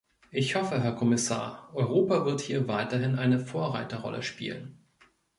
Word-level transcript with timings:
Ich 0.31 0.55
hoffe, 0.55 0.81
Herr 0.81 0.93
Kommissar, 0.93 1.69
Europa 1.75 2.25
wird 2.25 2.41
hier 2.41 2.67
weiterhin 2.67 3.19
eine 3.19 3.39
Vorreiterrolle 3.39 4.23
spielen. 4.23 4.79